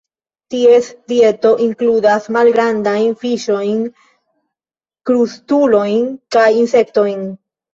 Ties 0.51 0.87
dieto 1.11 1.51
inkludas 1.65 2.25
malgrandajn 2.37 3.13
fiŝojn, 3.25 3.85
krustulojn 5.11 6.11
kaj 6.39 6.49
insektojn. 6.65 7.25